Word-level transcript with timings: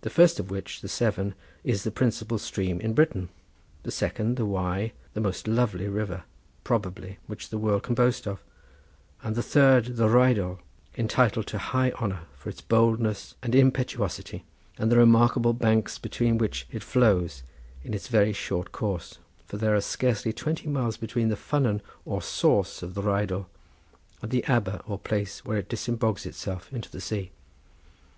The 0.00 0.08
first 0.08 0.40
of 0.40 0.50
which, 0.50 0.80
the 0.80 0.88
Severn, 0.88 1.34
is 1.62 1.82
the 1.84 1.90
principal 1.90 2.38
stream 2.38 2.80
in 2.80 2.94
Britain; 2.94 3.28
the 3.82 3.90
second, 3.90 4.38
the 4.38 4.46
Wye, 4.46 4.94
the 5.12 5.20
most 5.20 5.46
lovely 5.46 5.88
river, 5.88 6.22
probably, 6.64 7.18
which 7.26 7.50
the 7.50 7.58
world 7.58 7.82
can 7.82 7.94
boast 7.94 8.26
of; 8.26 8.42
and 9.22 9.36
the 9.36 9.42
third, 9.42 9.96
the 9.96 10.08
Rheidol, 10.08 10.60
entitled 10.96 11.48
to 11.48 11.58
high 11.58 11.90
honour 12.00 12.20
from 12.34 12.48
its 12.48 12.62
boldness 12.62 13.34
and 13.42 13.54
impetuosity, 13.54 14.42
and 14.78 14.90
the 14.90 14.96
remarkable 14.96 15.52
banks 15.52 15.98
between 15.98 16.38
which 16.38 16.66
it 16.72 16.82
flows 16.82 17.42
in 17.84 17.92
its 17.92 18.08
very 18.08 18.32
short 18.32 18.72
course, 18.72 19.18
for 19.44 19.58
there 19.58 19.74
are 19.74 19.82
scarcely 19.82 20.32
twenty 20.32 20.66
miles 20.66 20.96
between 20.96 21.28
the 21.28 21.36
ffynnon 21.36 21.82
or 22.06 22.22
source 22.22 22.82
of 22.82 22.94
the 22.94 23.02
Rheidol 23.02 23.44
and 24.22 24.30
the 24.30 24.44
aber 24.46 24.80
or 24.86 24.98
place 24.98 25.44
where 25.44 25.58
it 25.58 25.68
disembogues 25.68 26.24
itself 26.24 26.72
into 26.72 26.90
the 26.90 27.02
sea. 27.02 27.32